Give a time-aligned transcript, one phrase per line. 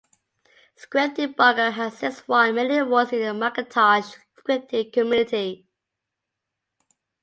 [0.75, 5.67] Script Debugger has since won many awards in the Macintosh scripting community.